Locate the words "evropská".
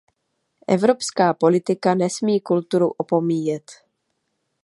0.67-1.33